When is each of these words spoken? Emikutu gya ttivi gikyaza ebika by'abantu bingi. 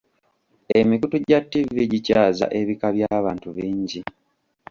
Emikutu 0.79 1.15
gya 1.27 1.39
ttivi 1.43 1.83
gikyaza 1.91 2.45
ebika 2.59 2.87
by'abantu 2.95 3.47
bingi. 3.57 3.99